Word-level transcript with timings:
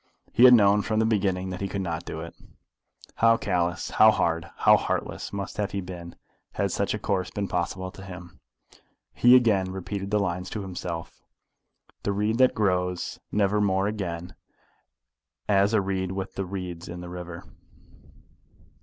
He 0.33 0.45
had 0.45 0.55
known 0.55 0.81
from 0.81 0.97
the 0.97 1.05
beginning 1.05 1.51
that 1.51 1.61
he 1.61 1.67
could 1.67 1.79
not 1.83 2.05
do 2.05 2.21
it. 2.21 2.33
How 3.17 3.37
callous, 3.37 3.91
how 3.91 4.09
hard, 4.09 4.49
how 4.57 4.75
heartless, 4.75 5.31
must 5.31 5.57
he 5.57 5.77
have 5.77 5.85
been, 5.85 6.15
had 6.53 6.71
such 6.71 6.95
a 6.95 6.97
course 6.97 7.29
been 7.29 7.47
possible 7.47 7.91
to 7.91 8.03
him! 8.03 8.39
He 9.13 9.35
again 9.35 9.71
repeated 9.71 10.09
the 10.09 10.19
lines 10.19 10.49
to 10.49 10.63
himself 10.63 11.21
The 12.01 12.13
reed 12.13 12.39
that 12.39 12.55
grows 12.55 13.19
never 13.31 13.61
more 13.61 13.85
again 13.87 14.33
As 15.47 15.71
a 15.71 15.81
reed 15.81 16.11
with 16.13 16.33
the 16.33 16.45
reeds 16.45 16.87
in 16.89 17.01
the 17.01 17.07
river. 17.09 17.43